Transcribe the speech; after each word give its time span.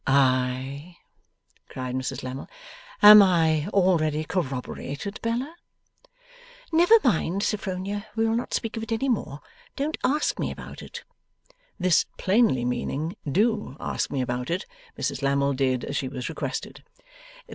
'Ay?' 0.07 0.97
cried 1.69 1.93
Mrs 1.93 2.23
Lammle. 2.23 2.47
'Am 3.03 3.21
I 3.21 3.67
already 3.71 4.23
corroborated, 4.23 5.19
Bella?' 5.21 5.53
'Never 6.71 6.95
mind, 7.03 7.43
Sophronia, 7.43 8.07
we 8.15 8.27
will 8.27 8.33
not 8.35 8.51
speak 8.55 8.75
of 8.75 8.81
it 8.81 8.91
any 8.91 9.09
more. 9.09 9.41
Don't 9.75 9.99
ask 10.03 10.39
me 10.39 10.49
about 10.49 10.81
it.' 10.81 11.03
This 11.79 12.07
plainly 12.17 12.65
meaning 12.65 13.15
Do 13.31 13.77
ask 13.79 14.09
me 14.09 14.21
about 14.21 14.49
it, 14.49 14.65
Mrs 14.97 15.21
Lammle 15.21 15.53
did 15.53 15.83
as 15.85 15.95
she 15.97 16.07
was 16.07 16.29
requested. 16.29 16.83